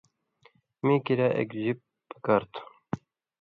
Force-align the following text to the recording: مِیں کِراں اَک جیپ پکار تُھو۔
مِیں 0.83 0.99
کِراں 1.05 1.33
اَک 1.39 1.49
جیپ 1.61 1.79
پکار 2.09 2.41
تُھو۔ 2.51 2.61